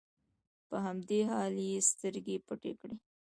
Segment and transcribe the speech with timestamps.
[0.69, 2.91] په همدې حال کې يې سترګې پټې شي.